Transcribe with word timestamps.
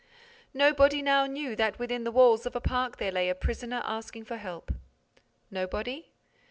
Nobody 0.55 1.03
now 1.03 1.27
knew 1.27 1.55
that 1.55 1.77
within 1.77 2.05
the 2.05 2.11
walls 2.11 2.47
of 2.47 2.55
a 2.55 2.59
park 2.59 2.97
there 2.97 3.11
lay 3.11 3.29
a 3.29 3.35
prisoner 3.35 3.83
asking 3.85 4.25
for 4.25 4.37
help. 4.37 4.71
Nobody? 5.51 6.11